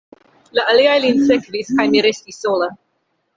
La 0.59 0.63
aliaj 0.71 0.95
lin 1.03 1.21
sekvis, 1.27 1.69
kaj 1.81 1.87
mi 1.93 2.03
restis 2.07 2.41
sola. 2.47 2.71